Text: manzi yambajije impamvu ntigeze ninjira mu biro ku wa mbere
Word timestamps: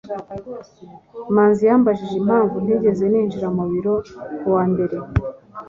manzi 1.33 1.63
yambajije 1.69 2.15
impamvu 2.21 2.55
ntigeze 2.63 3.03
ninjira 3.11 3.47
mu 3.57 3.63
biro 3.71 3.93
ku 4.37 4.47
wa 4.55 4.63
mbere 4.71 4.95